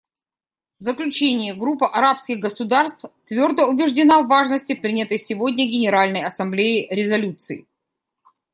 [0.79, 7.67] В заключение, Группа арабских государств твердо убеждена в важности принятой сегодня Генеральной Ассамблеей резолюции.